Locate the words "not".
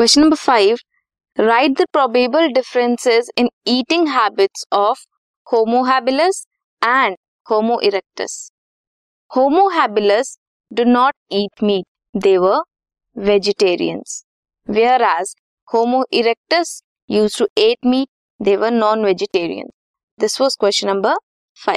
10.86-11.14